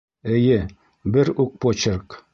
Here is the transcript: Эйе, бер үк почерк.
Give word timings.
Эйе, 0.37 0.57
бер 1.17 1.33
үк 1.45 1.55
почерк. 1.67 2.23